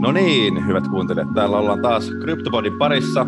[0.00, 1.34] No niin, hyvät kuuntelijat.
[1.34, 3.26] Täällä ollaan taas CryptoPodin parissa.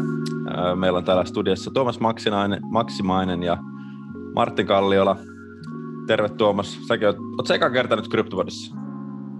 [0.74, 3.58] Meillä on täällä studiossa Tuomas Maksinainen, Maksimainen ja
[4.34, 5.16] Martin Kalliola.
[6.06, 6.78] Terve Tuomas.
[6.88, 8.76] Säkin oot, oot eka kerta nyt CryptoPodissa?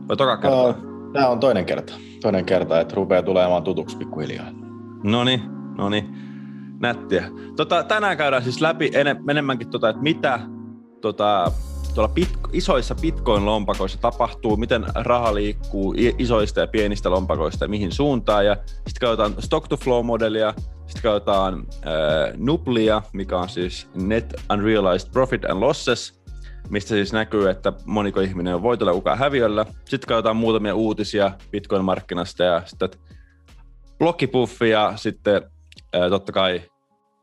[0.09, 0.75] Vai toka kerta?
[1.13, 1.93] Tämä on toinen kerta.
[2.23, 4.47] Toinen kerta, että rupeaa tulemaan tutuksi pikkuhiljaa.
[5.05, 5.43] No niin,
[5.79, 6.17] no niin.
[6.81, 7.31] Nättiä.
[7.57, 8.91] Tota, tänään käydään siis läpi
[9.29, 10.41] enemmänkin, tota, että mitä
[11.01, 11.53] tota,
[11.99, 18.47] tuolla pit, isoissa Bitcoin-lompakoissa tapahtuu, miten raha liikkuu isoista ja pienistä lompakoista ja mihin suuntaan.
[18.47, 20.55] Ja sitten katsotaan stock-to-flow-modelia,
[20.87, 26.21] sitten katsotaan äh, Nublia, mikä on siis Net Unrealized Profit and Losses,
[26.71, 29.67] mistä siis näkyy, että moniko ihminen on voitolla kuka häviöllä.
[29.85, 32.91] Sitten katsotaan muutamia uutisia Bitcoin-markkinasta ja sitten
[33.99, 35.43] blokkipuffi ja sitten
[35.97, 36.63] äh, totta kai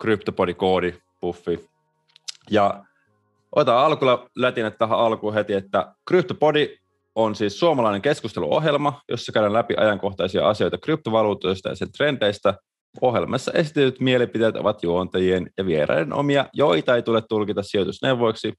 [0.04, 1.70] CryptoPodi-koodipuffi.
[2.50, 2.86] Ja
[3.56, 6.78] Otetaan alkulla lätinä tähän alkuun heti, että CryptoPodi
[7.16, 12.54] on siis suomalainen keskusteluohjelma, jossa käydään läpi ajankohtaisia asioita kryptovaluutoista ja sen trendeistä.
[13.02, 18.54] Ohjelmassa esitetyt mielipiteet ovat juontajien ja vieraiden omia, joita ei tule tulkita sijoitusneuvoiksi.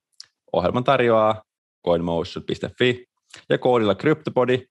[0.52, 1.42] Ohjelman tarjoaa
[1.86, 3.04] coinmotion.fi
[3.48, 4.62] ja koodilla CryptoPodi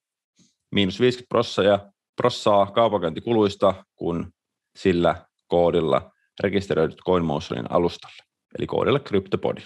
[0.72, 1.80] miinus 50 prossaa,
[2.16, 4.32] prossaa kaupankäyntikuluista, kun
[4.78, 5.16] sillä
[5.48, 6.12] koodilla
[6.44, 8.24] rekisteröidyt CoinMotionin alustalle,
[8.60, 9.62] eli koodilla CryptoPodi.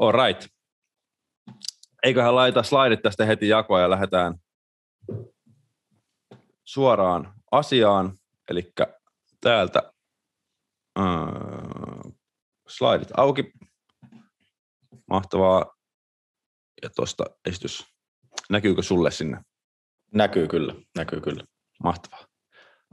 [0.00, 0.48] All right.
[2.02, 4.34] Eiköhän laita slaidit tästä heti jakoa ja lähdetään
[6.64, 8.18] suoraan asiaan.
[8.50, 8.72] Eli
[9.40, 9.92] täältä
[10.98, 12.12] äh,
[12.68, 13.52] slaidit auki.
[15.10, 15.74] Mahtavaa.
[16.82, 17.84] Ja tuosta esitys.
[18.50, 19.40] Näkyykö sulle sinne?
[20.14, 21.44] Näkyy kyllä, näkyy kyllä.
[21.82, 22.26] Mahtavaa.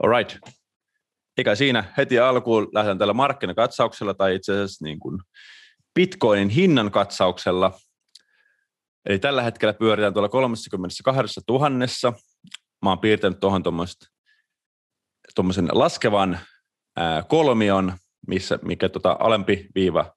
[0.02, 0.38] All right.
[1.38, 5.20] Eikä siinä heti alkuun lähdetään tällä markkinakatsauksella tai itse asiassa niin kuin
[5.96, 7.72] Bitcoinin hinnan katsauksella.
[9.06, 11.70] Eli tällä hetkellä pyöritään tuolla 32 000.
[12.84, 13.62] Mä oon piirtänyt tuohon
[15.34, 16.38] tuommoisen laskevan
[16.96, 17.92] ää, kolmion,
[18.26, 20.12] missä, mikä tota alempi viiva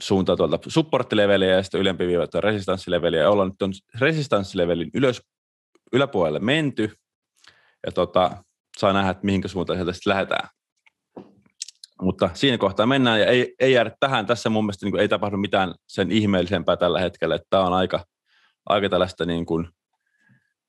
[0.00, 3.20] suuntaa tuolta supporttileveliä ja sitten ylempi viiva tuolta resistenssileveliä.
[3.20, 5.22] Ja ollaan nyt on resistanssilevelin ylös,
[5.92, 6.92] yläpuolelle menty.
[7.86, 8.44] Ja tota,
[8.78, 10.48] saa nähdä, että mihinkä suuntaan sieltä sitten lähdetään.
[12.02, 14.26] Mutta siinä kohtaa mennään ja ei, ei jäädä tähän.
[14.26, 17.38] Tässä mun mielestä niin kuin ei tapahdu mitään sen ihmeellisempää tällä hetkellä.
[17.50, 18.04] Tämä on aika,
[18.66, 19.68] aika tällaista niin kuin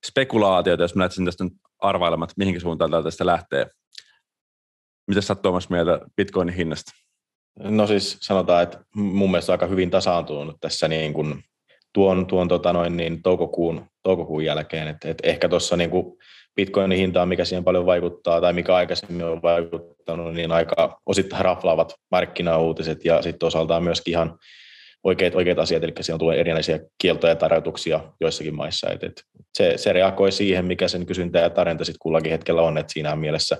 [0.08, 1.44] spekulaatiota, jos mä lähtisin tästä
[1.80, 3.68] arvailemaan, että mihinkä suuntaan tästä lähtee.
[5.08, 6.92] Mitä sä Tuomas mieltä Bitcoinin hinnasta?
[7.60, 11.44] No siis sanotaan, että mun mielestä aika hyvin tasaantunut tässä niin kuin
[11.94, 14.88] tuon, tuon tota noin, niin toukokuun, toukokuun jälkeen.
[14.88, 16.18] Et, et ehkä tuossa niin kuin
[16.56, 21.94] bitcoinin hintaan, mikä siihen paljon vaikuttaa tai mikä aikaisemmin on vaikuttanut, niin aika osittain raflaavat
[22.12, 24.40] markkinauutiset ja sitten osaltaan myöskin ihan
[25.04, 28.90] oikeat, oikeat asiat, eli siellä tulee erinäisiä kieltoja ja rajoituksia joissakin maissa.
[28.90, 29.24] Et, et
[29.58, 33.16] se, se reagoi siihen, mikä sen kysyntä ja tarjonta sitten kullakin hetkellä on, että siinä
[33.16, 33.58] mielessä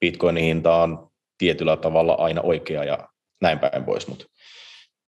[0.00, 1.08] bitcoinin hinta on
[1.38, 3.08] tietyllä tavalla aina oikea ja
[3.42, 4.24] näin päin pois, mutta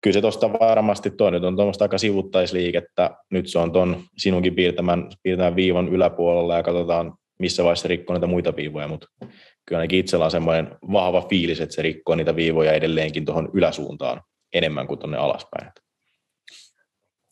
[0.06, 3.10] kyllä se tuosta varmasti tuo nyt on tuommoista aika sivuttaisliikettä.
[3.30, 8.26] Nyt se on tuon sinunkin piirtämän, piirtämän viivan yläpuolella ja katsotaan, missä vaiheessa rikkoo niitä
[8.26, 9.06] muita viivoja, mutta
[9.66, 14.22] kyllä ainakin itsellä on semmoinen vahva fiilis, että se rikkoo niitä viivoja edelleenkin tuohon yläsuuntaan
[14.52, 15.72] enemmän kuin tuonne alaspäin.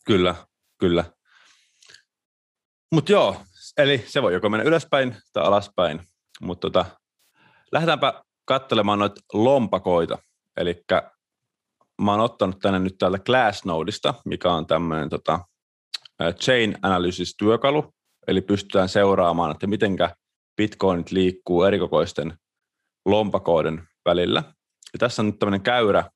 [0.05, 0.35] Kyllä,
[0.79, 1.03] kyllä.
[2.91, 3.35] Mutta joo,
[3.77, 6.01] eli se voi joko mennä ylöspäin tai alaspäin,
[6.41, 6.85] mutta tota,
[7.71, 10.17] lähdetäänpä katselemaan noita lompakoita.
[10.57, 10.83] Eli
[12.01, 15.39] mä oon ottanut tänne nyt täältä Glassnodeista, mikä on tämmöinen tota,
[16.33, 17.93] chain analysis-työkalu,
[18.27, 20.15] eli pystytään seuraamaan, että mitenkä
[20.57, 22.37] bitcoinit liikkuu erikokoisten
[23.05, 24.43] lompakoiden välillä.
[24.93, 26.09] Ja tässä on nyt tämmöinen käyrä,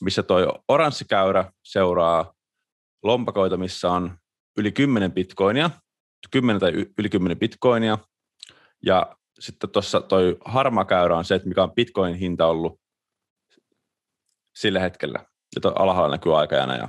[0.00, 2.32] missä toi oranssi käyrä seuraa
[3.02, 4.16] lompakoita, missä on
[4.58, 5.70] yli 10 bitcoinia,
[6.30, 7.98] 10 tai yli 10 bitcoinia,
[8.86, 12.79] ja sitten tuossa toi harma käyrä on se, että mikä on bitcoin hinta ollut
[14.56, 15.18] sillä hetkellä.
[15.64, 16.88] Ja alhaalla näkyy aikajana ja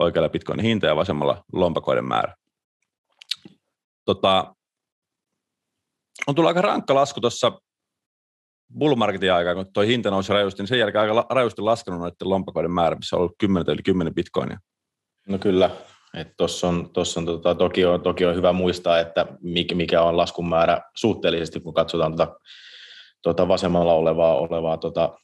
[0.00, 2.34] oikealla bitcoinin hinta ja vasemmalla lompakoiden määrä.
[4.04, 4.54] Tota,
[6.26, 7.52] on tullut aika rankka lasku tuossa
[8.78, 12.70] bullmarketin aikaa, kun tuo hinta nousi rajusti, niin sen jälkeen aika rajusti laskenut noiden lompakoiden
[12.70, 14.58] määrä, missä on ollut 10 yli 10 bitcoinia.
[15.28, 15.70] No kyllä,
[16.36, 19.26] tuossa on, tossa on tota, toki, on, toki on hyvä muistaa, että
[19.74, 22.36] mikä on laskun määrä suhteellisesti, kun katsotaan tota,
[23.22, 25.18] tota vasemmalla olevaa, olevaa tota,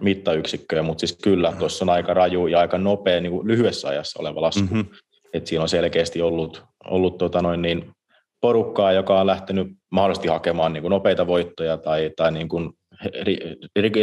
[0.00, 1.58] mittayksikköjä, mutta siis kyllä mm-hmm.
[1.58, 4.60] tuossa on aika raju ja aika nopea niin kuin lyhyessä ajassa oleva lasku.
[4.60, 4.86] Mm-hmm.
[5.32, 7.92] Et siinä on selkeästi ollut, ollut tota noin niin
[8.40, 12.70] porukkaa, joka on lähtenyt mahdollisesti hakemaan niin kuin nopeita voittoja tai, tai niin kuin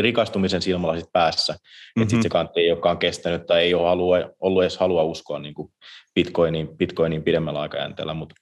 [0.01, 1.53] rikastumisen silmälasit päässä.
[1.53, 2.09] Mm-hmm.
[2.09, 5.53] Sitten se kantti ei olekaan kestänyt tai ei ole halua, ollut edes halua uskoa niin
[5.53, 5.71] kuin
[6.15, 8.35] Bitcoiniin, Bitcoiniin pidemmällä aikajänteellä, mutta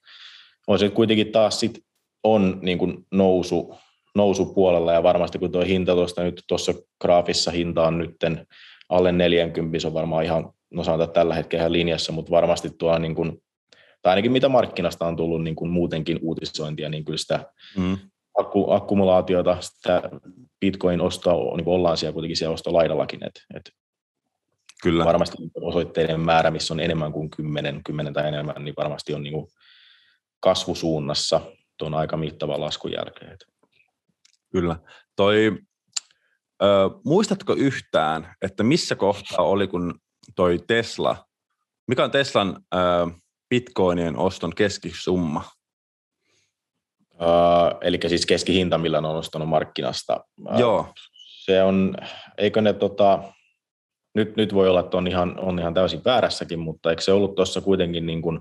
[0.68, 1.80] on se kuitenkin taas sit
[2.24, 3.75] on niin kuin nousu,
[4.19, 8.48] nousupuolella ja varmasti kun tuo hinta tuosta nyt tuossa graafissa hinta on nytten
[8.89, 12.98] alle 40, se on varmaan ihan, no sanotaan tällä hetkellä ihan linjassa, mutta varmasti tuo
[12.98, 13.42] niin kuin,
[14.01, 17.45] tai ainakin mitä markkinasta on tullut niin kuin muutenkin uutisointia, niin kyllä sitä
[17.77, 17.98] mm.
[18.38, 20.01] akku, akkumulaatiota, sitä
[20.60, 23.71] Bitcoin-ostoa, niin kuin ollaan siellä kuitenkin siellä ostolaidallakin, että et
[24.83, 25.06] Kyllä.
[25.06, 29.33] Varmasti osoitteiden määrä, missä on enemmän kuin 10, 10 tai enemmän, niin varmasti on niin
[29.33, 29.48] kuin
[30.39, 31.42] kasvusuunnassa
[31.77, 33.38] tuon aika mittavan laskun jälkeen.
[34.51, 34.75] Kyllä.
[35.16, 35.57] Toi,
[36.63, 36.66] ö,
[37.06, 40.00] muistatko yhtään, että missä kohtaa oli, kun
[40.36, 41.25] toi Tesla,
[41.88, 42.78] mikä on Teslan ö,
[43.50, 45.44] bitcoinien oston keskisumma?
[47.13, 50.24] Uh, eli siis keskihinta, millä ne on ostanut markkinasta.
[50.57, 50.94] Joo.
[51.45, 51.95] Se on,
[52.38, 53.24] eikö ne tota,
[54.16, 57.36] nyt, nyt voi olla, että on ihan, on ihan täysin väärässäkin, mutta eikö se ollut
[57.36, 58.40] tuossa kuitenkin niin kuin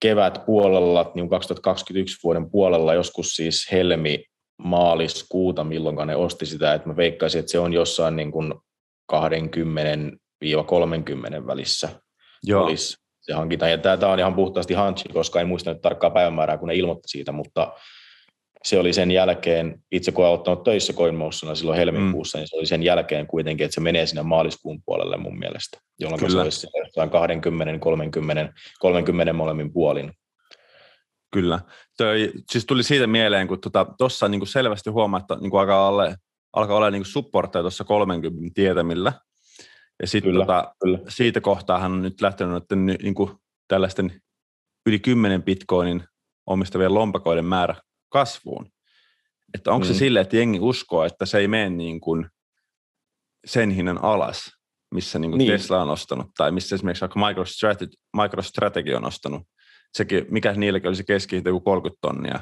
[0.00, 4.24] kevät puolella, niin 2021 vuoden puolella, joskus siis helmi,
[4.58, 8.54] maaliskuuta, milloin ne osti sitä, että mä veikkaisin, että se on jossain niin kuin
[9.12, 9.16] 20-30
[11.46, 11.88] välissä
[12.42, 12.64] Joo.
[12.64, 13.68] olisi se hankinta.
[13.68, 17.08] Ja tämä on ihan puhtaasti hanchi, koska en muista nyt tarkkaa päivämäärää, kun ne ilmoitti
[17.08, 17.72] siitä, mutta
[18.64, 22.40] se oli sen jälkeen, itse kun olen ottanut töissä CoinMotiona silloin helmikuussa, mm.
[22.40, 26.20] niin se oli sen jälkeen kuitenkin, että se menee sinne maaliskuun puolelle mun mielestä, jolloin
[26.20, 26.32] Kyllä.
[26.32, 30.12] se olisi jossain 20, 30, 30 molemmin puolin.
[31.30, 31.60] Kyllä.
[31.96, 33.58] Toi, siis tuli siitä mieleen, kun
[33.98, 36.14] tuossa tota, niin kuin selvästi huomaa, että niin kuin alkaa olla,
[36.52, 39.12] alkaa olla niin supportteja tuossa 30 tietämillä.
[40.02, 40.74] Ja sitten tota,
[41.08, 43.30] siitä kohtaa hän on nyt lähtenyt että niin kuin
[43.68, 44.20] tällaisten
[44.86, 46.04] yli 10 bitcoinin
[46.46, 47.74] omistavien lompakoiden määrä
[48.08, 48.70] kasvuun.
[49.54, 49.92] Että onko mm.
[49.92, 52.26] se sille, että jengi uskoo, että se ei mene niin kuin
[53.46, 54.50] sen hinnan alas,
[54.94, 55.52] missä niin kuin niin.
[55.52, 59.42] Tesla on ostanut, tai missä esimerkiksi vaikka MicroStrategy, MicroStrategy on ostanut.
[59.94, 62.40] Sekin, mikä niilläkin olisi keskihinta joku 30 tonnia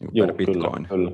[0.00, 0.62] niin Joo, per bitcoin.
[0.62, 1.10] Kyllä, kyllä.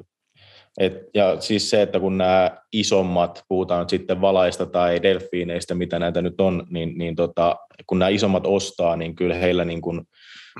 [0.80, 5.98] Et, ja siis se, että kun nämä isommat, puhutaan nyt sitten valaista tai delfiineistä, mitä
[5.98, 7.56] näitä nyt on, niin, niin tota,
[7.86, 10.02] kun nämä isommat ostaa, niin kyllä heillä niin kuin,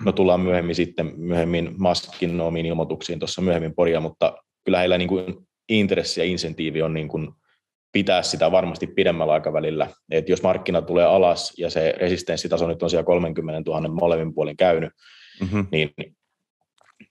[0.05, 5.09] No tullaan myöhemmin sitten myöhemmin Maskin omiin ilmoituksiin tuossa myöhemmin poria, mutta kyllä heillä niin
[5.09, 5.35] kuin
[5.69, 7.29] intressi ja insentiivi on niin kuin
[7.95, 9.91] pitää sitä varmasti pidemmällä aikavälillä.
[10.11, 14.57] Et jos markkina tulee alas ja se resistenssitaso nyt on siellä 30 000 molemmin puolin
[14.57, 14.93] käynyt,
[15.41, 15.67] mm-hmm.
[15.73, 15.91] niin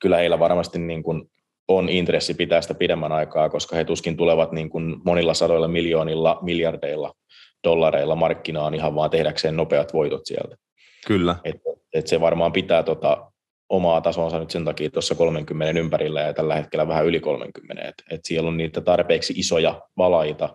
[0.01, 1.23] kyllä heillä varmasti niin kuin
[1.67, 6.39] on intressi pitää sitä pidemmän aikaa, koska he tuskin tulevat niin kuin monilla sadoilla miljoonilla,
[6.41, 7.13] miljardeilla
[7.63, 10.55] dollareilla markkinaan ihan vaan tehdäkseen nopeat voitot sieltä.
[11.07, 11.35] Kyllä.
[11.43, 11.55] Et,
[11.93, 13.31] et se varmaan pitää tota
[13.69, 17.83] omaa tasonsa nyt sen takia tuossa 30 ympärillä ja tällä hetkellä vähän yli 30.
[17.87, 20.49] Että et siellä on niitä tarpeeksi isoja valaita,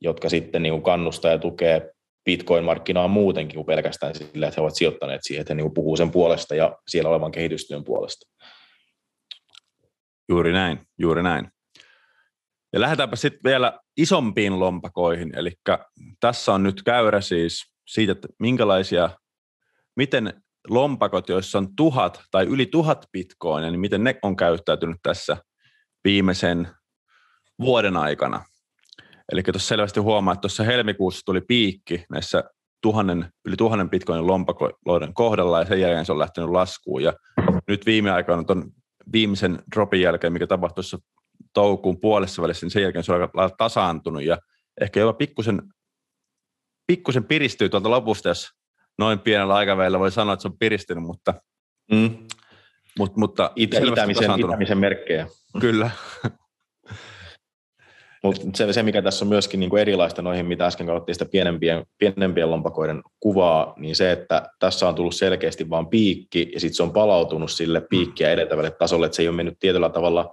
[0.00, 1.92] jotka sitten niin kuin kannustaa ja tukee
[2.24, 6.10] Bitcoin-markkinaa muutenkin kuin pelkästään sillä, että he ovat sijoittaneet siihen, että he niin puhuu sen
[6.10, 8.30] puolesta ja siellä olevan kehitystyön puolesta.
[10.28, 11.48] Juuri näin, juuri näin.
[12.72, 15.52] Ja lähdetäänpä sitten vielä isompiin lompakoihin, eli
[16.20, 19.10] tässä on nyt käyrä siis siitä, että minkälaisia
[19.96, 25.36] miten lompakot, joissa on tuhat tai yli tuhat bitcoinia, niin miten ne on käyttäytynyt tässä
[26.04, 26.68] viimeisen
[27.60, 28.44] vuoden aikana.
[29.32, 32.44] Eli tuossa selvästi huomaa, että tuossa helmikuussa tuli piikki näissä
[32.82, 37.02] tuhannen, yli tuhannen bitcoinin lompakoiden kohdalla ja sen jälkeen se on lähtenyt laskuun.
[37.02, 37.12] Ja
[37.68, 38.64] nyt viime aikoina tuon
[39.12, 40.98] viimeisen dropin jälkeen, mikä tapahtui tuossa
[41.52, 44.38] toukokuun puolessa välissä, niin sen jälkeen se on aika tasaantunut ja
[44.80, 45.62] ehkä jopa pikkusen,
[46.86, 48.50] pikkusen piristyy tuolta lopusta, jos
[48.98, 51.34] noin pienellä aikavälillä voi sanoa, että se on piristynyt, mutta,
[51.92, 52.16] mm.
[52.98, 55.26] mut, mutta Itä, itämisen, itämisen merkkejä.
[55.60, 55.90] Kyllä.
[58.24, 61.24] Mutta se, se, mikä tässä on myöskin niin kuin erilaista noihin, mitä äsken katsottiin sitä
[61.24, 66.76] pienempien, pienempien lompakoiden kuvaa, niin se, että tässä on tullut selkeästi vain piikki, ja sitten
[66.76, 70.30] se on palautunut sille piikkiä edeltävälle tasolle, että se ei ole mennyt tietyllä tavalla,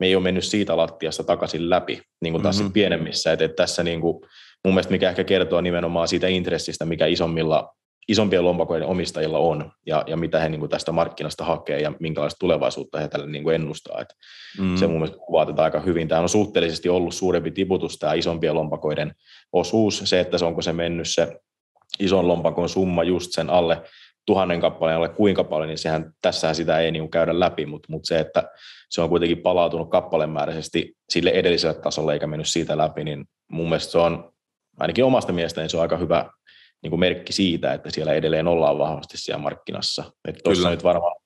[0.00, 2.72] me ei ole mennyt siitä lattiasta takaisin läpi, niin kuin tässä mm-hmm.
[2.72, 3.32] pienemmissä.
[3.32, 4.20] Et, et tässä niin kuin,
[4.64, 7.74] mun mielestä mikä ehkä kertoo nimenomaan siitä intressistä, mikä isommilla
[8.08, 12.38] isompien lompakoiden omistajilla on ja, ja mitä he niin kuin tästä markkinasta hakee ja minkälaista
[12.38, 14.00] tulevaisuutta he tälle niin kuin ennustaa.
[14.00, 14.08] Et
[14.58, 14.76] mm.
[14.76, 16.08] Se mun mielestä kuvaa tätä aika hyvin.
[16.08, 19.14] Tämä on suhteellisesti ollut suurempi tiputus tämä isompien lompakoiden
[19.52, 20.02] osuus.
[20.04, 21.40] Se, että se onko se mennyt se
[22.00, 23.82] ison lompakon summa just sen alle
[24.26, 27.86] tuhannen kappaleen alle kuinka paljon, niin sehän, tässähän sitä ei niin kuin käydä läpi, mutta,
[27.90, 28.42] mutta se, että
[28.90, 33.92] se on kuitenkin palautunut kappalemääräisesti sille edelliselle tasolle eikä mennyt siitä läpi, niin mun mielestä
[33.92, 34.32] se on
[34.78, 36.30] ainakin omasta mielestäni se on aika hyvä
[36.82, 40.12] niin kuin merkki siitä, että siellä edelleen ollaan vahvasti siellä markkinassa.
[40.28, 41.16] Että tuossa nyt varmaan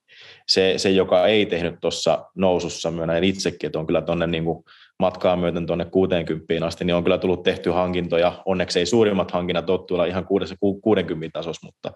[0.49, 4.45] se, se, joka ei tehnyt tuossa nousussa, myönnän itsekin, että on kyllä tuonne niin
[4.99, 8.43] matkaa myöten tuonne 60 asti, niin on kyllä tullut tehty hankintoja.
[8.47, 10.27] Onneksi ei suurimmat hankinnat ole tuolla ihan
[10.83, 11.93] 60 tasossa, mutta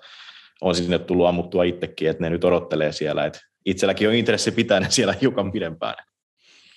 [0.60, 4.80] on sinne tullut ammuttua itsekin, että ne nyt odottelee siellä, että itselläkin on intressi pitää
[4.80, 5.94] ne siellä hiukan pidempään.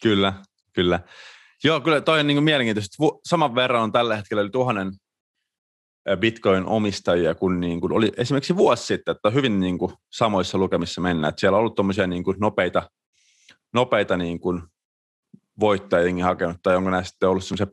[0.01, 0.33] Kyllä,
[0.73, 0.99] kyllä.
[1.63, 3.05] Joo, kyllä toi on niin mielenkiintoista.
[3.25, 4.91] Saman verran on tällä hetkellä yli tuhannen
[6.17, 11.29] Bitcoin-omistajia kuin, niin kuin oli esimerkiksi vuosi sitten, että hyvin niin kuin samoissa lukemissa mennään.
[11.29, 12.89] Että siellä on ollut tuommoisia niin kuin nopeita,
[13.73, 14.61] nopeita niin kuin
[15.59, 17.67] voittajia hakenut, tai onko näistä sitten ollut semmoisia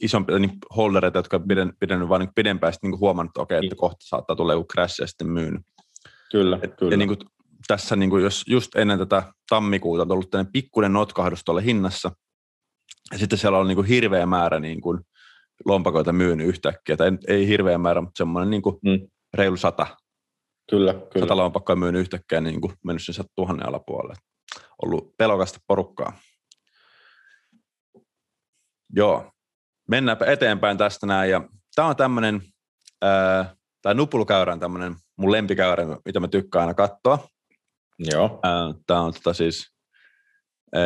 [0.00, 3.60] isompia niin holdereita, jotka on piden, pidennyt vain niin pidempään sitten niin huomannut, että okei,
[3.62, 5.62] että kohta saattaa tulla joku crash ja sitten myynyt.
[6.32, 6.92] Kyllä, Et, kyllä.
[6.92, 7.18] Ja niin kuin
[7.66, 12.10] tässä, niin kuin jos just ennen tätä tammikuuta on ollut tämmöinen pikkuinen notkahdus tuolle hinnassa,
[13.12, 15.00] ja sitten siellä on niin kuin hirveä määrä niin kuin
[15.64, 19.08] lompakoita myynyt yhtäkkiä, tai ei hirveä määrä, mutta semmoinen niin kuin mm.
[19.34, 19.86] reilu sata.
[20.70, 21.20] Kyllä, kyllä.
[21.20, 24.14] Sata lompakkoa myynyt yhtäkkiä niin kuin mennyt sen tuhannen alapuolelle.
[24.82, 26.12] Ollut pelokasta porukkaa.
[28.96, 29.30] Joo,
[29.88, 31.30] mennäänpä eteenpäin tästä näin.
[31.30, 32.42] Ja tämä on tämmöinen,
[33.82, 37.28] tämä nupulkäyrä on tämmöinen mun lempikäyrä, mitä mä tykkään aina katsoa.
[37.98, 38.40] Joo.
[38.86, 39.72] Tämä on tota siis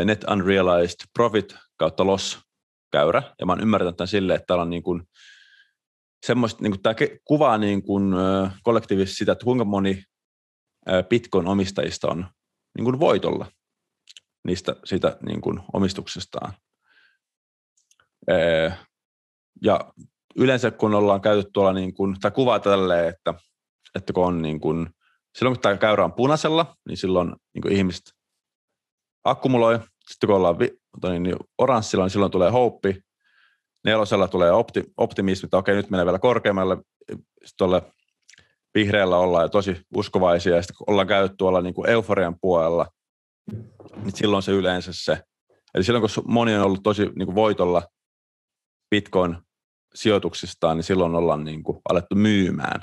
[0.04, 2.45] Net Unrealized Profit kautta Loss
[2.92, 5.02] käyrä, ja mä oon ymmärtänyt tämän silleen, että täällä on niin kuin
[6.26, 8.14] semmoista, niin kuin tämä kuvaa niin kuin,
[8.62, 10.04] kollektiivisesti sitä, että kuinka moni
[11.08, 12.26] Bitcoin-omistajista on
[12.76, 13.46] niin kuin voitolla
[14.44, 16.52] niistä siitä niin kuin omistuksestaan.
[19.62, 19.92] Ja
[20.36, 23.34] yleensä kun ollaan käyty tuolla, niin kuin, tai kuvaa tälleen, että,
[23.94, 24.90] että kun on niin kuin,
[25.38, 28.04] silloin kun tämä käyrä on punaisella, niin silloin niin kuin ihmiset
[29.24, 30.56] akkumuloi, sitten kun ollaan
[31.02, 33.00] niin, niin oranssilla, niin silloin tulee houppi,
[33.84, 36.76] nelosella tulee opti, optimismi, että okei, nyt menee vielä korkeammalle,
[37.08, 37.82] sitten tuolle
[38.74, 42.86] vihreällä ollaan jo tosi uskovaisia, ja sitten kun ollaan käyty tuolla niin kuin euforian puolella,
[43.96, 45.22] niin silloin se yleensä se,
[45.74, 47.82] eli silloin kun moni on ollut tosi niin kuin voitolla
[48.94, 52.80] Bitcoin-sijoituksistaan, niin silloin ollaan niin kuin alettu myymään.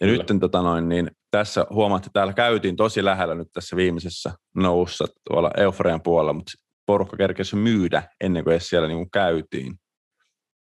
[0.00, 0.24] Ja Kyllä.
[0.30, 5.04] nyt tota noin, niin tässä huomaatte, että täällä käytiin tosi lähellä nyt tässä viimeisessä noussa
[5.28, 6.52] tuolla euforian puolella, mutta
[6.88, 9.74] porukka kerkesi myydä ennen kuin edes siellä niin kuin käytiin.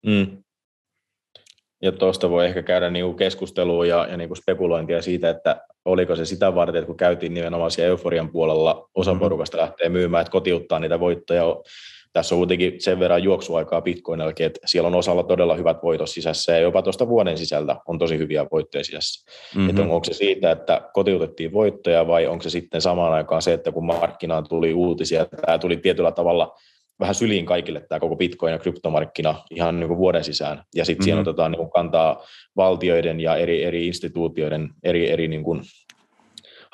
[0.06, 0.44] Mm.
[1.82, 5.60] Ja tuosta voi ehkä käydä niin kuin keskustelua ja, ja niin kuin spekulointia siitä, että
[5.84, 9.20] oliko se sitä varten, että kun käytiin nimenomaan siellä euforian puolella, osa mm.
[9.20, 11.44] porukasta lähtee myymään, että kotiuttaa niitä voittoja
[12.14, 16.52] tässä on kuitenkin sen verran juoksuaikaa Bitcoinillakin, että siellä on osalla todella hyvät voitot sisässä
[16.52, 19.30] ja jopa tuosta vuoden sisältä on tosi hyviä voittoja sisässä.
[19.54, 19.70] Mm-hmm.
[19.70, 23.72] Että onko se siitä, että kotiutettiin voittoja vai onko se sitten samaan aikaan se, että
[23.72, 26.56] kun markkinaan tuli uutisia, tämä tuli tietyllä tavalla
[27.00, 30.62] vähän syliin kaikille tämä koko Bitcoin ja kryptomarkkina ihan niin kuin vuoden sisään.
[30.74, 31.04] Ja sitten mm-hmm.
[31.04, 32.24] siellä otetaan niin kuin kantaa
[32.56, 35.62] valtioiden ja eri, eri instituutioiden, eri, eri niin kuin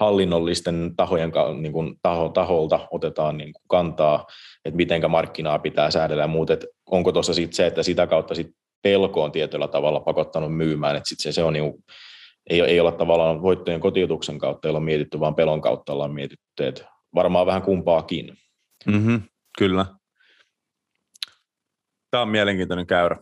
[0.01, 4.27] hallinnollisten tahojen niin kuin taho, taholta otetaan niin kuin kantaa,
[4.65, 8.35] että mitenkä markkinaa pitää säädellä ja muut, että onko tuossa sitten se, että sitä kautta
[8.35, 8.51] sit
[8.83, 11.85] pelko on tietyllä tavalla pakottanut myymään, että sitten se, se on niin kuin,
[12.51, 16.67] ei, ei olla tavallaan voittojen kotiutuksen kautta, ei olla mietitty, vaan pelon kautta ollaan mietitty,
[16.67, 18.37] että varmaan vähän kumpaakin.
[18.87, 19.23] Mm-hmm,
[19.59, 19.87] kyllä.
[22.11, 23.17] Tämä on mielenkiintoinen käyrä.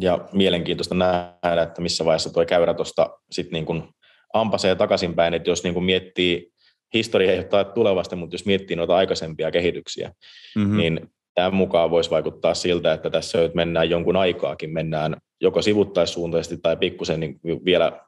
[0.00, 3.88] Ja mielenkiintoista nähdä, että missä vaiheessa tuo käyrä tuosta sitten niin kuin
[4.34, 6.52] ampasee takaisinpäin, että jos niin kuin miettii,
[6.94, 10.12] historia ei ole tulevasta, mutta jos miettii noita aikaisempia kehityksiä,
[10.56, 10.76] mm-hmm.
[10.76, 16.56] niin tämän mukaan voisi vaikuttaa siltä, että tässä nyt mennään jonkun aikaakin, mennään joko sivuttaissuuntaisesti
[16.56, 18.00] tai pikkusen niin vielä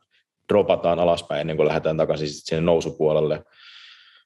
[0.48, 3.44] dropataan alaspäin ennen kuin lähdetään takaisin sinne nousupuolelle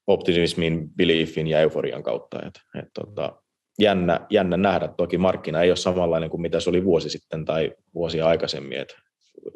[0.06, 2.38] optimismin, beliefin ja euforian kautta.
[2.46, 3.32] Et, et, tota,
[3.78, 4.88] jännä, jännä nähdä.
[4.88, 8.78] Toki markkina ei ole samanlainen kuin mitä se oli vuosi sitten tai vuosia aikaisemmin.
[8.78, 8.96] Et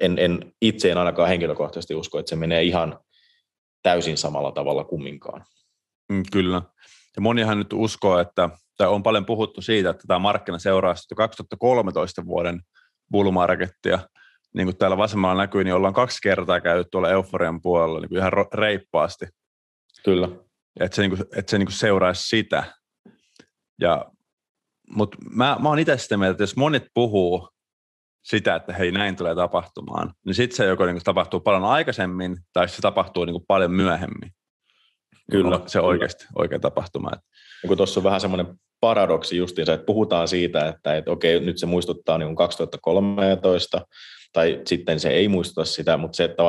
[0.01, 2.99] en, en itse en ainakaan henkilökohtaisesti usko, että se menee ihan
[3.83, 5.45] täysin samalla tavalla kumminkaan.
[6.13, 6.63] Mm, kyllä.
[7.17, 12.27] Ja monihan nyt uskoo, että, tai on paljon puhuttu siitä, että tämä markkina seuraa 2013
[12.27, 12.61] vuoden
[13.11, 13.99] bullmarkettia.
[14.55, 18.19] Niin kuin täällä vasemmalla näkyy, niin ollaan kaksi kertaa käyty tuolla euforian puolella niin kuin
[18.19, 19.27] ihan reippaasti.
[20.05, 20.29] Kyllä.
[20.81, 22.65] Että se, niin kuin, että se niin kuin seuraisi sitä.
[23.81, 24.05] Ja,
[24.91, 27.49] mutta mä, mä oon itse sitä mieltä, että jos monet puhuu
[28.23, 32.69] sitä, että hei näin tulee tapahtumaan, niin sitten se joko niin tapahtuu paljon aikaisemmin tai
[32.69, 34.31] se tapahtuu niin paljon myöhemmin.
[35.31, 35.61] Kyllä.
[35.67, 37.11] Se oikeasti oikea tapahtuma.
[37.63, 38.47] Niin tuossa on vähän semmoinen
[38.81, 43.87] paradoksi justiinsa, että puhutaan siitä, että, että okei, nyt se muistuttaa niin 2013,
[44.33, 46.43] tai sitten se ei muistuta sitä, mutta se, että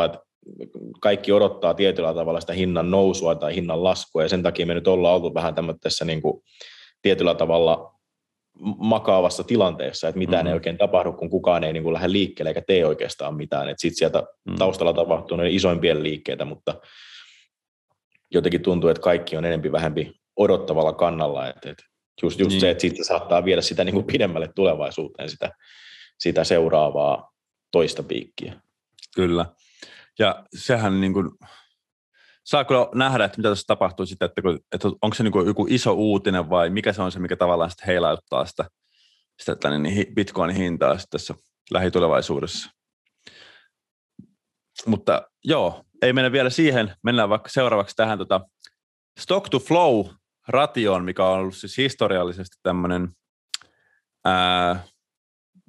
[1.02, 4.88] kaikki odottaa tietyllä tavalla sitä hinnan nousua tai hinnan laskua, ja sen takia me nyt
[4.88, 6.44] ollaan oltu vähän tämmöisessä niin kuin
[7.02, 8.01] tietyllä tavalla
[8.78, 10.48] makaavassa tilanteessa, että mitään mm-hmm.
[10.48, 13.74] ei oikein tapahdu, kun kukaan ei niin kuin lähde liikkeelle eikä tee oikeastaan mitään.
[13.78, 14.58] Sitten sieltä mm-hmm.
[14.58, 16.82] taustalla tapahtuu ne isoimpia liikkeitä, mutta
[18.32, 21.48] jotenkin tuntuu, että kaikki on enempi vähempi odottavalla kannalla.
[21.48, 21.84] Että, että
[22.24, 22.62] just, just niin.
[22.62, 25.52] se, että siitä saattaa viedä sitä niin kuin pidemmälle tulevaisuuteen sitä,
[26.20, 27.32] sitä seuraavaa
[27.72, 28.62] toista piikkiä.
[29.16, 29.46] Kyllä.
[30.20, 31.32] Ja sehän niin kuin,
[32.44, 35.68] saa kyllä nähdä, että mitä tässä tapahtuu sitten, että, kun, että onko se niin joku
[35.70, 38.66] iso uutinen vai mikä se on se, mikä tavallaan sitten heilauttaa sitä,
[39.42, 41.34] sitä tänne, niin bitcoinin hintaa sitten tässä
[41.72, 42.70] lähitulevaisuudessa.
[44.86, 48.42] Mutta joo, ei mennä vielä siihen, mennään vaikka seuraavaksi tähän tota
[49.20, 50.06] stock to flow
[50.48, 53.10] ration, mikä on ollut siis historiallisesti tämmöinen,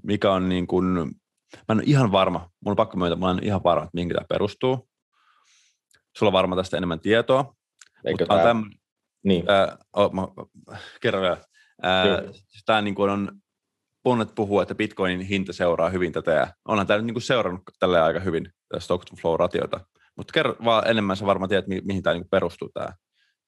[0.05, 3.45] mikä on niin kuin, mä en ole ihan varma, mulla on pakko myöntää, mä en
[3.45, 4.89] ihan varma, että mihin tämä perustuu.
[6.17, 7.55] Sulla on varmaan tästä enemmän tietoa.
[8.05, 8.43] Eikö tämä...
[8.43, 8.65] Täm...
[9.25, 9.51] Niin.
[9.51, 10.29] Ää, oh, mä,
[11.01, 11.37] kerran vielä.
[12.67, 13.33] tämä niin kuin on,
[14.05, 17.63] Bonnet puhuu, että Bitcoinin hinta seuraa hyvin tätä, ja onhan tämä nyt niin kuin seurannut
[17.79, 19.81] tällä aika hyvin, stock to flow ratiota.
[20.17, 22.89] Mutta kerro vaan enemmän, sä varmaan tiedät, mihin tämä niin perustuu tämä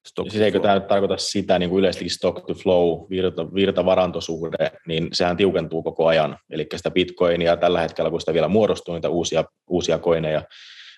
[0.09, 5.09] stock siis eikö tämä tarkoita sitä niin kuin yleisesti stock to flow, virta, virtavarantosuhde, niin
[5.13, 6.39] sehän tiukentuu koko ajan.
[6.51, 10.43] Eli sitä bitcoinia tällä hetkellä, kun sitä vielä muodostuu niitä uusia, uusia koineja,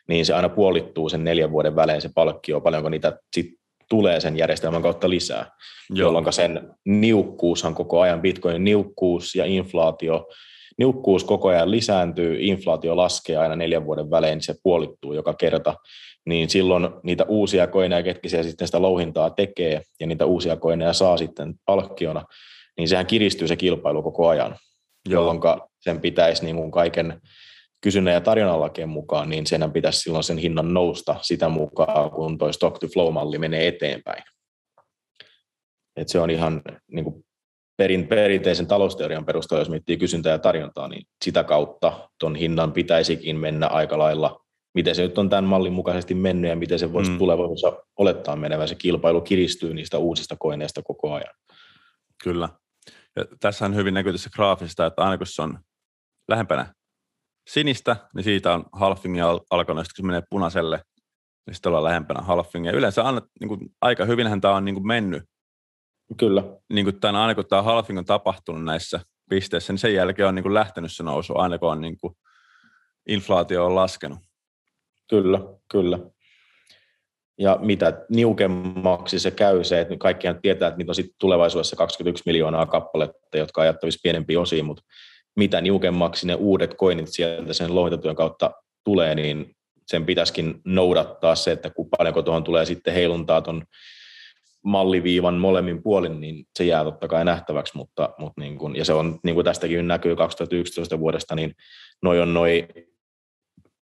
[0.08, 3.46] niin se aina puolittuu sen neljän vuoden välein se palkkio, paljonko niitä sit
[3.88, 5.50] tulee sen järjestelmän kautta lisää,
[5.90, 6.06] Joo.
[6.06, 10.28] jolloin sen niukkuushan koko ajan, bitcoinin niukkuus ja inflaatio,
[10.78, 15.74] niukkuus koko ajan lisääntyy, inflaatio laskee aina neljän vuoden välein, se puolittuu joka kerta,
[16.26, 20.92] niin silloin niitä uusia koineja, ketkä siellä sitten sitä louhintaa tekee, ja niitä uusia koineja
[20.92, 22.24] saa sitten palkkiona,
[22.76, 24.56] niin sehän kiristyy se kilpailu koko ajan,
[25.08, 25.40] jolloin
[25.80, 27.20] sen pitäisi niin kuin kaiken
[27.86, 32.38] kysynnän ja tarjonnan lakien mukaan, niin senhän pitäisi silloin sen hinnan nousta sitä mukaan, kun
[32.38, 34.22] tuo stock to flow-malli menee eteenpäin.
[35.96, 36.62] Et se on ihan
[36.92, 37.24] niin kuin
[37.76, 43.36] perin, perinteisen talousteorian perusteella, jos miettii kysyntää ja tarjontaa, niin sitä kautta tuon hinnan pitäisikin
[43.36, 44.40] mennä aika lailla,
[44.74, 47.18] miten se nyt on tämän mallin mukaisesti mennyt ja miten se voisi mm.
[47.18, 48.68] tulevaisuudessa olettaa menevän.
[48.68, 51.34] Se kilpailu kiristyy niistä uusista koineista koko ajan.
[52.24, 52.48] Kyllä.
[53.16, 55.58] Ja tässä on hyvin näkyy tässä graafista, että aina kun se on
[56.28, 56.75] lähempänä
[57.48, 59.16] sinistä, niin siitä on halfing
[59.50, 60.82] alkanut, kun se menee punaiselle,
[61.46, 62.72] niin sitten ollaan lähempänä halfingia.
[62.72, 65.22] Yleensä annat, niin kuin, aika hyvinhän tämä on niin kuin mennyt.
[66.16, 66.42] Kyllä.
[66.72, 70.34] Niin kuin tämän, aina kun tämä halfing on tapahtunut näissä pisteissä, niin sen jälkeen on
[70.34, 72.14] niin kuin lähtenyt se nousu, aina kun on niin kuin,
[73.08, 74.18] inflaatio on laskenut.
[75.10, 75.98] Kyllä, kyllä.
[77.38, 82.22] Ja mitä niukemmaksi se käy se, että kaikkihan tietää, että niitä on sitten tulevaisuudessa 21
[82.26, 84.82] miljoonaa kappaletta, jotka ajattavissa pienempiin osiin, mutta
[85.36, 88.50] mitä niukemmaksi ne uudet koinit sieltä sen lohitatyön kautta
[88.84, 93.64] tulee, niin sen pitäisikin noudattaa se, että kun paljonko tuohon tulee sitten heiluntaa tuon
[94.64, 98.92] malliviivan molemmin puolin, niin se jää totta kai nähtäväksi, mutta, mutta niin kuin, ja se
[98.92, 101.54] on, niin kuin tästäkin näkyy 2011 vuodesta, niin
[102.02, 102.68] noi on noi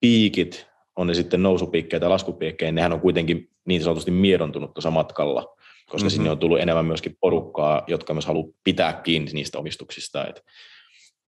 [0.01, 5.57] piikit, on ne sitten nousupiikkejä tai laskupiikkejä, nehän on kuitenkin niin sanotusti miedontunut tuossa matkalla,
[5.91, 6.11] koska mm-hmm.
[6.11, 10.43] sinne on tullut enemmän myöskin porukkaa, jotka myös haluaa pitää kiinni niistä omistuksista, että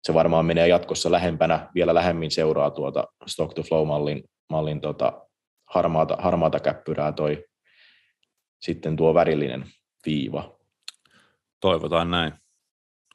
[0.06, 5.28] se varmaan menee jatkossa lähempänä, vielä lähemmin seuraa tuota stock to flow mallin, mallin tota
[5.65, 7.46] harmaata, harmaata käppyrää toi
[8.62, 9.65] sitten tuo värillinen
[10.06, 10.58] viiva.
[11.60, 12.34] Toivotaan näin.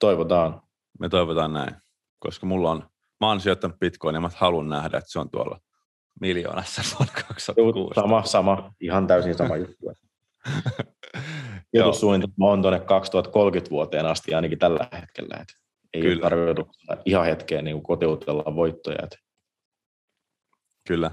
[0.01, 0.63] Toivotaan.
[0.99, 1.75] Me toivotaan näin,
[2.19, 5.61] koska mulla on, mä oon sijoittanut bitcoin ja mä haluan nähdä, että se on tuolla
[6.21, 7.95] miljoonassa vuonna 2006.
[7.95, 9.77] Sama, sama, ihan täysin sama juttu.
[11.71, 15.37] Sijoitussuunnitelma on tuonne 2030 vuoteen asti ainakin tällä hetkellä.
[15.41, 15.55] Että
[16.01, 16.23] ei Kyllä.
[16.23, 16.67] tarkoitus
[17.05, 19.09] ihan hetkeen niin kotiutella voittoja.
[20.89, 21.11] Kyllä.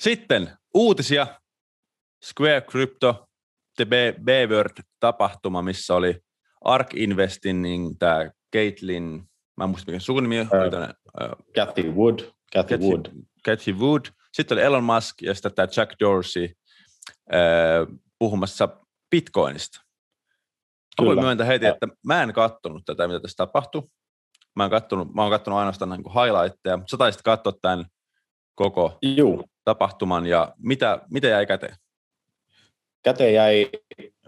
[0.00, 1.26] Sitten uutisia.
[2.24, 3.28] Square Crypto,
[3.76, 3.86] The
[4.24, 6.20] B-Word-tapahtuma, missä oli
[6.64, 9.22] Ark Investing, niin tämä Caitlin,
[9.56, 10.46] mä en muista mikä sukunimi on.
[10.46, 12.18] Uh, Cathy Wood.
[12.54, 13.06] Cathy, Cathy Wood.
[13.46, 14.04] Cathy Wood.
[14.32, 18.68] Sitten oli Elon Musk ja sitten tämä Jack Dorsey uh, puhumassa
[19.10, 19.80] Bitcoinista.
[21.00, 23.82] Mä voin myöntää heti, että mä en kattonut tätä, mitä tässä tapahtui.
[24.56, 27.84] Mä oon kattonut, mä oon kattonut ainoastaan niin highlightteja, mutta sä taisit katsoa tämän
[28.54, 29.44] koko Juu.
[29.64, 31.76] tapahtuman ja mitä, mitä jäi käteen?
[33.02, 33.68] Käteen jäi,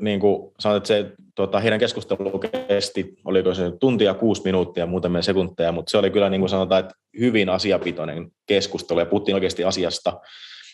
[0.00, 5.22] niin kuin sanoit, että se tuota, heidän keskustelu kesti, oliko se tuntia kuusi minuuttia, muutamia
[5.22, 9.64] sekunteja, mutta se oli kyllä niin kuin sanotaan, että hyvin asiapitoinen keskustelu ja puhuttiin oikeasti
[9.64, 10.20] asiasta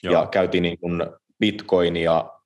[0.03, 0.13] Joo.
[0.13, 1.07] ja käytiin niin kuin
[1.41, 2.38] bitcoinia ja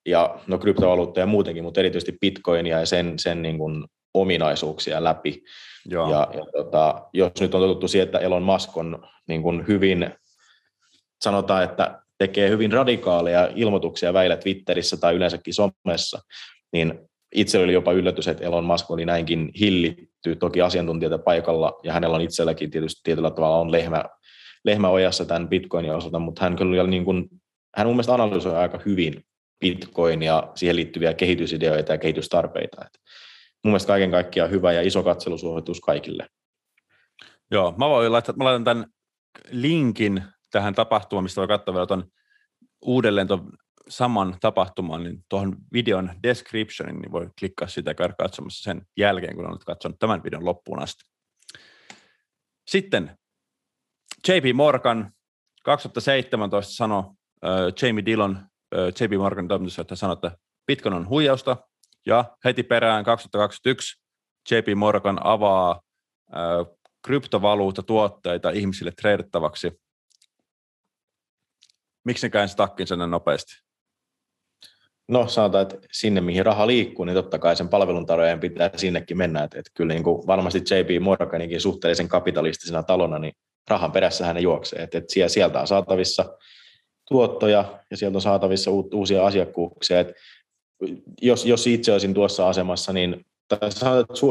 [0.46, 3.84] no kryptovaluuttoja muutenkin, mutta erityisesti bitcoinia ja sen, sen niin kuin
[4.14, 5.42] ominaisuuksia läpi.
[5.86, 6.10] Joo.
[6.10, 10.10] Ja, ja tota, jos nyt on totuttu siihen, että Elon Musk on niin kuin hyvin,
[11.22, 16.20] sanotaan, että tekee hyvin radikaaleja ilmoituksia väillä Twitterissä tai yleensäkin somessa,
[16.72, 16.98] niin
[17.34, 22.16] itse oli jopa yllätys, että Elon Musk oli näinkin hillitty, toki asiantuntijoita paikalla, ja hänellä
[22.16, 24.04] on itselläkin tietysti tietyllä tavalla on lehmä,
[24.64, 27.28] lehmä ojassa tämän bitcoinin osalta, mutta hän kyllä niin kuin,
[27.76, 29.24] hän mun mielestä analysoi aika hyvin
[29.62, 32.84] Bitcoin ja siihen liittyviä kehitysideoita ja kehitystarpeita.
[32.86, 33.00] Et
[33.64, 36.26] mun mielestä kaiken kaikkiaan hyvä ja iso katselusuositus kaikille.
[37.50, 38.86] Joo, mä voin laittaa, mä laitan tämän
[39.50, 42.04] linkin tähän tapahtumaan, mistä voi katsoa vielä tuon
[42.82, 43.52] uudelleen tuon
[43.88, 49.46] saman tapahtuman, niin tuohon videon descriptionin, niin voi klikkaa sitä ja katsomassa sen jälkeen, kun
[49.46, 51.04] olet katsonut tämän videon loppuun asti.
[52.66, 53.18] Sitten
[54.28, 55.12] JP Morgan
[55.64, 57.02] 2017 sanoi
[57.44, 57.50] äh,
[57.82, 58.46] Jamie Dillon,
[59.00, 61.56] JP Morgan toimitusjohtaja sanoi, että Bitcoin on huijausta,
[62.06, 64.02] ja heti perään 2021
[64.50, 65.80] JP Morgan avaa
[67.06, 69.72] kryptovaluutatuotteita ihmisille treidattavaksi.
[72.04, 73.52] Miksi ne käänsi takkinsa näin nopeasti?
[75.08, 79.42] No sanotaan, että sinne mihin raha liikkuu, niin totta kai sen palveluntarjoajan pitää sinnekin mennä.
[79.42, 83.32] Että, että kyllä niin kuin varmasti JP Morganikin suhteellisen kapitalistisena talona, niin
[83.68, 84.82] rahan perässä hän juoksee.
[84.82, 86.38] Että, että sieltä on saatavissa
[87.08, 90.00] tuottoja ja sieltä on saatavissa uusia asiakkuuksia.
[90.00, 90.14] Että
[91.22, 93.24] jos, jos itse olisin tuossa asemassa, niin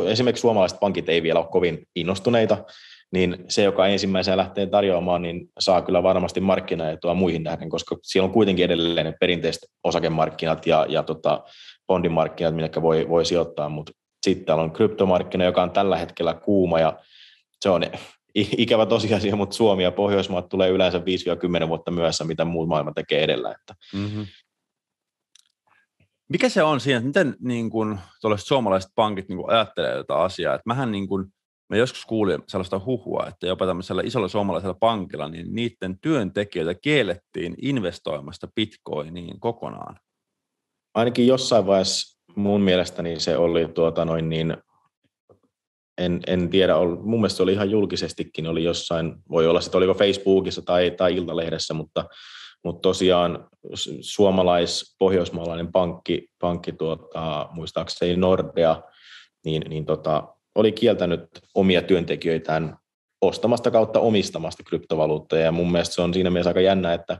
[0.07, 2.65] esimerkiksi suomalaiset pankit ei vielä ole kovin innostuneita,
[3.11, 8.25] niin se, joka ensimmäisenä lähtee tarjoamaan, niin saa kyllä varmasti markkinaetua muihin nähden, koska siellä
[8.25, 11.43] on kuitenkin edelleen ne perinteiset osakemarkkinat ja, ja tota,
[11.87, 13.91] bondimarkkinat, minne voi, voi sijoittaa, mutta
[14.23, 16.99] sitten täällä on kryptomarkkina, joka on tällä hetkellä kuuma ja
[17.61, 17.83] se on
[18.35, 20.97] ikävä tosiasia, mutta Suomi ja Pohjoismaat tulee yleensä
[21.65, 23.51] 5-10 vuotta myöhässä, mitä muut maailma tekee edellä.
[23.51, 23.75] Että.
[23.93, 24.25] Mm-hmm.
[26.29, 27.99] Mikä se on siinä, että miten niin kun,
[28.35, 30.55] suomalaiset pankit niin ajattelee tätä asiaa?
[30.55, 31.31] Että mähän niin kun,
[31.69, 37.55] mä joskus kuulin sellaista huhua, että jopa tämmöisellä isolla suomalaisella pankilla, niin niiden työntekijöitä kiellettiin
[37.61, 39.99] investoimasta bitcoiniin kokonaan.
[40.93, 44.57] Ainakin jossain vaiheessa mun mielestäni se oli tuota noin niin,
[46.05, 49.93] en, en tiedä, mun mielestä se oli ihan julkisestikin, oli jossain, voi olla että oliko
[49.93, 52.05] Facebookissa tai, tai Iltalehdessä, mutta
[52.63, 53.47] mutta tosiaan
[54.01, 58.81] suomalais-pohjoismaalainen pankki, pankki tuota, muistaakseni Nordea,
[59.45, 61.23] niin, niin tota, oli kieltänyt
[61.55, 62.77] omia työntekijöitään
[63.21, 65.43] ostamasta kautta omistamasta kryptovaluuttoja.
[65.43, 67.17] Ja mun mielestä se on siinä mielessä aika jännä, että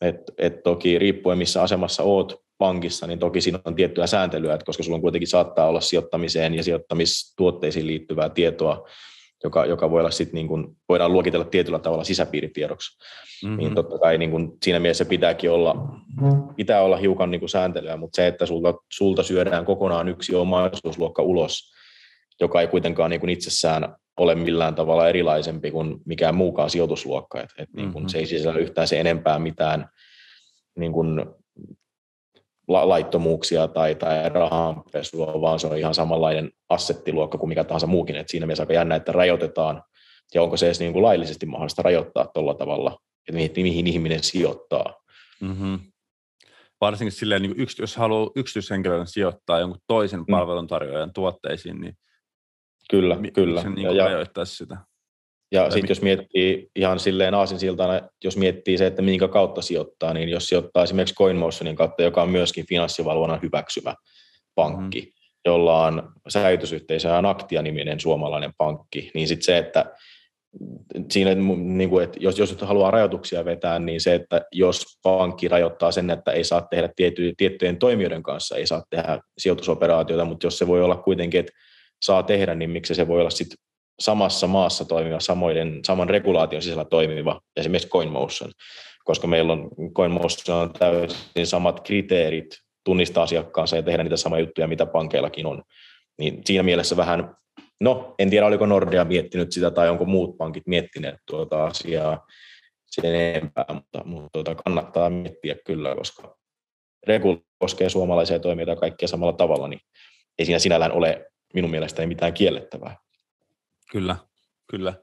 [0.00, 4.66] et, et toki riippuen missä asemassa oot pankissa, niin toki siinä on tiettyä sääntelyä, että
[4.66, 8.88] koska sulla on kuitenkin saattaa olla sijoittamiseen ja sijoittamistuotteisiin liittyvää tietoa,
[9.44, 12.98] joka, joka voi olla sit niin kuin, voidaan luokitella tietyllä tavalla sisäpiiritiedoksi.
[13.44, 13.58] Mm-hmm.
[13.58, 15.74] Niin totta kai niin kuin siinä mielessä pitääkin olla,
[16.56, 21.22] pitää olla hiukan niin kuin sääntelyä, mutta se, että sulta, sulta syödään kokonaan yksi omaisuusluokka
[21.22, 21.74] ulos,
[22.40, 27.40] joka ei kuitenkaan niin kuin itsessään ole millään tavalla erilaisempi kuin mikään muukaan sijoitusluokka.
[27.40, 28.08] Et, et niin kuin mm-hmm.
[28.08, 29.88] Se ei sisällä yhtään se enempää mitään
[30.78, 31.26] niin kuin
[32.68, 38.16] laittomuuksia tai, tai rahanpesua, vaan se on ihan samanlainen assettiluokka kuin mikä tahansa muukin.
[38.16, 39.82] Et siinä mielessä aika jännä, että rajoitetaan,
[40.34, 42.98] ja onko se edes niin kuin laillisesti mahdollista rajoittaa tuolla tavalla,
[43.28, 44.94] että mihin, mihin ihminen sijoittaa.
[45.40, 45.78] Mm-hmm.
[46.80, 50.26] Varsinkin silleen, niin yksi, jos haluaa yksityishenkilön sijoittaa jonkun toisen mm.
[50.30, 51.96] palveluntarjoajan tuotteisiin, niin
[52.90, 53.62] Kyllä, mi- kyllä.
[53.62, 54.76] Se niin ja, rajoittaisi sitä.
[55.54, 60.28] Ja sitten jos miettii ihan silleen aasinsiltana, jos miettii se, että minkä kautta sijoittaa, niin
[60.28, 63.94] jos sijoittaa esimerkiksi CoinMotionin kautta, joka on myöskin finanssivalvonnan hyväksymä
[64.54, 65.10] pankki, mm.
[65.44, 69.84] jolla on säilytysyhteisö ja Aktia-niminen suomalainen pankki, niin sitten se, että
[71.10, 75.92] siinä, niin kuin, että jos, jos haluaa rajoituksia vetää, niin se, että jos pankki rajoittaa
[75.92, 80.58] sen, että ei saa tehdä tiety, tiettyjen toimijoiden kanssa, ei saa tehdä sijoitusoperaatioita, mutta jos
[80.58, 81.52] se voi olla kuitenkin, että
[82.02, 83.58] saa tehdä, niin miksi se voi olla sitten
[84.00, 88.50] samassa maassa toimiva, samoiden, saman regulaation sisällä toimiva, esimerkiksi CoinMotion,
[89.04, 94.66] koska meillä on CoinMotion on täysin samat kriteerit tunnistaa asiakkaansa ja tehdä niitä samoja juttuja,
[94.66, 95.62] mitä pankeillakin on.
[96.18, 97.36] Niin siinä mielessä vähän,
[97.80, 102.26] no en tiedä oliko Nordea miettinyt sitä tai onko muut pankit miettineet tuota asiaa
[102.86, 106.36] sen enempää, mutta, mutta tuota, kannattaa miettiä kyllä, koska
[107.06, 109.80] regula koskee suomalaisia toimijoita kaikkia samalla tavalla, niin
[110.38, 112.96] ei siinä sinällään ole minun mielestäni mitään kiellettävää.
[113.94, 114.16] Kyllä,
[114.70, 114.94] kyllä.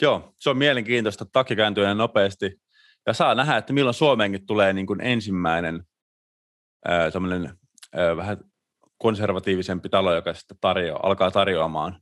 [0.00, 2.60] Joo, se on mielenkiintoista, takki kääntyy nopeasti.
[3.06, 5.82] Ja saa nähdä, että milloin Suomeenkin tulee niin kuin ensimmäinen
[6.84, 7.10] ää,
[7.94, 8.36] ää, vähän
[8.98, 12.00] konservatiivisempi talo, joka sitten tarjoaa, alkaa tarjoamaan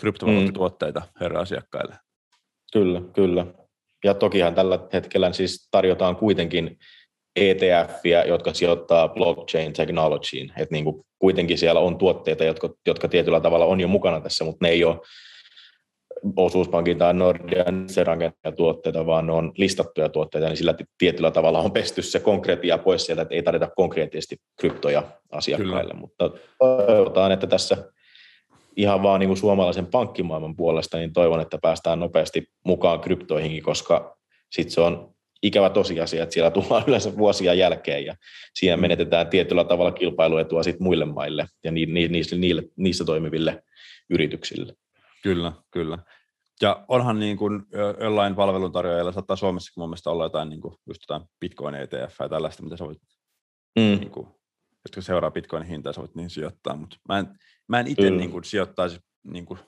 [0.00, 1.06] kryptovaluuttituotteita mm.
[1.20, 1.96] herra asiakkaille.
[2.72, 3.46] Kyllä, kyllä.
[4.04, 6.78] Ja tokihan tällä hetkellä siis tarjotaan kuitenkin
[7.36, 10.52] etf jotka sijoittaa blockchain technologyin.
[10.56, 14.44] Että niin kuin kuitenkin siellä on tuotteita, jotka, jotka tietyllä tavalla on jo mukana tässä,
[14.44, 15.00] mutta ne ei ole
[16.36, 18.04] osuuspankin tai Nordean se
[18.56, 23.06] tuotteita, vaan ne on listattuja tuotteita, niin sillä tietyllä tavalla on pesty se konkreettia pois
[23.06, 26.00] sieltä, että ei tarvita konkreettisesti kryptoja asiakkaille, Kyllä.
[26.00, 26.30] mutta
[26.86, 27.92] toivotaan, että tässä
[28.76, 34.16] ihan vaan niin kuin suomalaisen pankkimaailman puolesta, niin toivon, että päästään nopeasti mukaan kryptoihinkin, koska
[34.50, 38.16] sitten se on ikävä tosiasia, että siellä tullaan yleensä vuosia jälkeen ja
[38.76, 38.80] mm.
[38.80, 43.62] menetetään tietyllä tavalla kilpailuetua sit muille maille ja ni, ni, niille, niissä toimiville
[44.10, 44.72] yrityksille.
[45.22, 45.98] Kyllä, kyllä.
[46.62, 47.62] Ja onhan niin kuin
[48.00, 52.28] jollain palveluntarjoajilla, saattaa Suomessakin mun mielestä olla jotain, niin kuin, just jotain Bitcoin ETF ja
[52.28, 52.98] tällaista, mitä sä voit,
[53.78, 53.82] mm.
[53.82, 54.28] niin kuin,
[54.84, 57.26] jotka seuraa Bitcoinin hintaa, sä voit niin sijoittaa, mutta mä en,
[57.68, 58.16] mä en itse mm.
[58.16, 59.58] niin kuin, sijoittaisi niin kuin,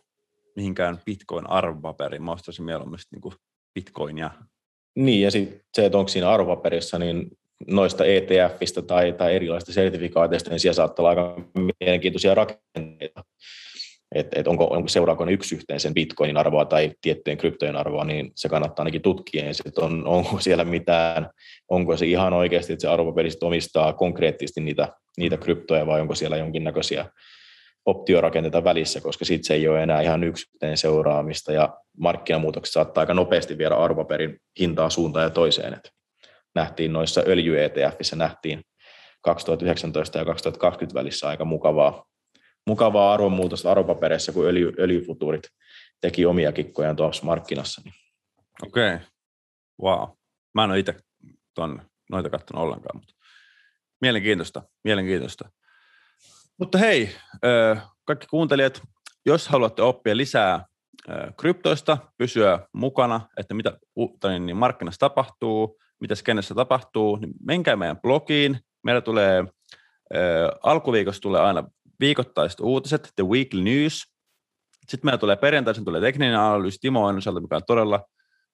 [0.56, 3.34] mihinkään Bitcoin-arvopaperiin, mä ostaisin mieluummin niin kuin
[3.74, 4.30] Bitcoinia.
[4.96, 7.30] Niin, ja sitten se, että onko siinä arvopaperissa, niin
[7.66, 11.42] noista ETFistä tai, tai erilaisista sertifikaateista, niin siellä saattaa olla aika
[11.80, 13.24] mielenkiintoisia rakenteita.
[14.14, 18.04] Että et onko, onko seuraako ne yksi yhteen sen bitcoinin arvoa tai tiettyjen kryptojen arvoa,
[18.04, 19.44] niin se kannattaa ainakin tutkia.
[19.44, 21.30] Ja sit on, onko siellä mitään,
[21.68, 26.36] onko se ihan oikeasti, että se arvopaperi omistaa konkreettisesti niitä, niitä kryptoja vai onko siellä
[26.36, 27.06] jonkinnäköisiä
[27.86, 33.14] optiorakenteita välissä, koska sitten se ei ole enää ihan yksittäinen seuraamista ja markkinamuutokset saattaa aika
[33.14, 35.74] nopeasti viedä arvopaperin hintaa suuntaan ja toiseen.
[35.74, 35.90] Et
[36.54, 38.60] nähtiin noissa öljy ETFissä nähtiin
[39.22, 42.07] 2019 ja 2020 välissä aika mukavaa,
[42.68, 45.42] mukavaa arvonmuutosta arvopapereissa, kun öljy, öljyfutuurit
[46.00, 47.82] teki omia kikkojaan tuossa markkinassa.
[47.84, 47.94] Niin.
[48.66, 49.06] Okei, okay.
[49.82, 50.08] wow.
[50.54, 50.94] Mä en ole itse
[52.10, 53.14] noita katsonut ollenkaan, mutta
[54.00, 55.50] mielenkiintoista, mielenkiintoista.
[56.58, 57.10] Mutta hei,
[58.04, 58.82] kaikki kuuntelijat,
[59.26, 60.64] jos haluatte oppia lisää
[61.40, 63.78] kryptoista, pysyä mukana, että mitä
[64.38, 68.60] niin markkinassa tapahtuu, mitä skenessä tapahtuu, niin menkää meidän blogiin.
[68.84, 69.44] Meillä tulee,
[70.62, 71.64] alkuviikossa tulee aina
[72.00, 74.02] viikoittaiset uutiset, The Weekly News.
[74.88, 78.04] Sitten meillä tulee perjantaisin tulee tekninen analyysi Timo Oinoselta, mikä on todella,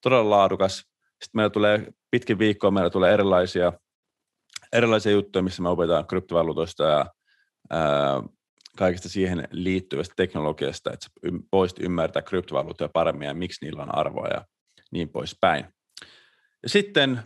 [0.01, 0.77] todella laadukas.
[0.77, 3.73] Sitten meillä tulee pitkin viikkoa, meillä tulee erilaisia,
[4.73, 7.05] erilaisia juttuja, missä me opetaan kryptovaluutoista ja
[7.69, 8.23] ää,
[8.77, 11.07] kaikesta siihen liittyvästä teknologiasta, että
[11.51, 14.45] voisit ymmärtää kryptovaluuttoja paremmin ja miksi niillä on arvoa ja
[14.91, 15.65] niin poispäin.
[16.63, 17.21] Ja sitten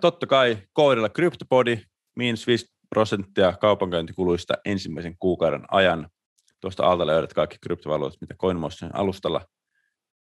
[0.00, 1.78] totta kai koodilla CryptoPodi,
[2.16, 6.08] miinus 5 prosenttia kaupankäyntikuluista ensimmäisen kuukauden ajan.
[6.60, 9.46] Tuosta alta löydät kaikki kryptovaluutat, mitä CoinMotionin alustalla,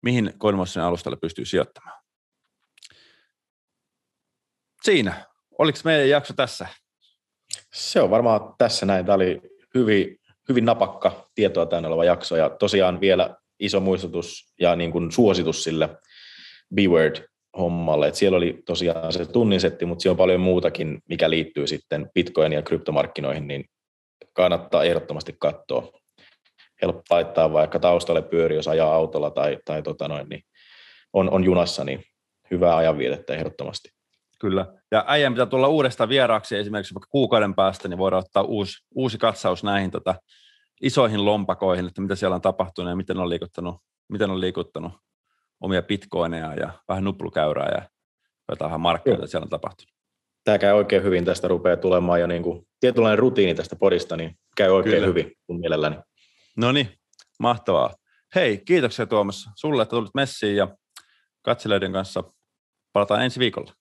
[0.02, 2.02] mihin CoinMotionin alustalla pystyy sijoittamaan.
[4.84, 5.26] Siinä.
[5.58, 6.68] Oliko meidän jakso tässä?
[7.74, 9.06] Se on varmaan tässä näin.
[9.06, 9.42] Tämä oli
[9.76, 10.20] hyvin,
[10.50, 15.64] hyvin napakka tietoa täynnä oleva jakso ja tosiaan vielä iso muistutus ja niin kuin suositus
[15.64, 15.90] sille
[16.76, 18.08] B-word hommalle.
[18.08, 22.54] Et siellä oli tosiaan se tunnisetti, mutta siellä on paljon muutakin, mikä liittyy sitten bitcoin
[22.54, 23.66] ja kryptomarkkinoihin, niin
[24.34, 25.92] kannattaa ehdottomasti katsoa.
[26.82, 30.42] Helppo laittaa vaikka taustalle pyöri, jos ajaa autolla tai, tai tota noin, niin
[31.14, 32.04] on, on junassa, niin
[32.52, 33.90] hyvää ajanvietettä ehdottomasti.
[34.40, 34.66] Kyllä.
[34.92, 39.18] Ja äijän pitää tulla uudestaan vieraaksi esimerkiksi vaikka kuukauden päästä, niin voidaan ottaa uusi, uusi
[39.18, 40.16] katsaus näihin tota,
[40.82, 43.76] isoihin lompakoihin, että mitä siellä on tapahtunut ja miten on liikuttanut,
[44.10, 44.94] miten on liikuttanut
[45.88, 47.90] bitcoineja ja vähän nuplukäyrää ja
[48.50, 49.94] jotain markkinoita siellä on tapahtunut.
[50.44, 54.36] Tämä käy oikein hyvin, tästä rupeaa tulemaan jo niin kuin tietynlainen rutiini tästä podista, niin
[54.58, 55.08] käy oikein Kyllä.
[55.08, 55.96] hyvin mun mielelläni.
[56.58, 56.90] No niin,
[57.40, 57.96] mahtavaa.
[58.36, 60.78] Hei, kiitoksia Tuomas sulle, että tulit messiin ja
[61.42, 62.24] katselijoiden kanssa
[62.94, 63.74] palataan ensi viikolla.